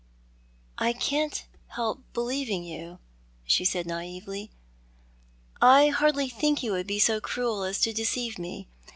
[0.79, 2.97] "I can't help believing you,"
[3.43, 4.49] she said naively.
[5.61, 8.67] "I hardly think you would be so cruel as to deceive me.